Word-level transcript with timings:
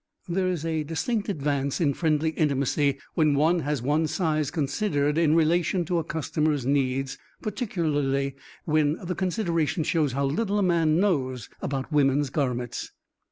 There 0.27 0.47
is 0.47 0.65
a 0.65 0.81
distinct 0.83 1.29
advance 1.29 1.79
in 1.79 1.93
friendly 1.93 2.31
intimacy 2.31 2.97
when 3.13 3.35
one 3.35 3.59
has 3.59 3.83
one's 3.83 4.09
size 4.09 4.49
considered 4.49 5.15
in 5.15 5.35
relation 5.35 5.85
to 5.85 5.99
a 5.99 6.03
customer's 6.03 6.65
needs, 6.65 7.19
particularly 7.43 8.35
when 8.65 8.93
the 9.05 9.13
consideration 9.13 9.83
shows 9.83 10.13
how 10.13 10.25
little 10.25 10.57
a 10.57 10.63
man 10.63 10.99
knows 10.99 11.49
about 11.61 11.91
women's 11.93 12.31
garments. 12.31 12.89